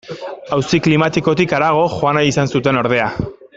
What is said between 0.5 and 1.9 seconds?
Auzi klimatikotik harago